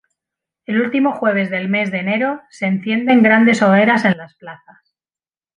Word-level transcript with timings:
El 0.65 0.81
último 0.81 1.11
jueves 1.11 1.51
del 1.51 1.69
mes 1.69 1.91
de 1.91 1.99
enero 1.99 2.41
se 2.49 2.65
encienden 2.65 3.21
grandes 3.21 3.61
hogueras 3.61 4.03
en 4.03 4.17
las 4.17 4.33
plazas. 4.33 4.95